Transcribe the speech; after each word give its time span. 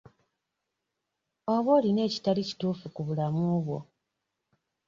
Oba 1.53 1.71
olina 1.77 2.01
ekitali 2.07 2.41
kituufu 2.49 2.85
ku 2.95 3.01
bulamu 3.07 3.43
bwo? 3.63 3.79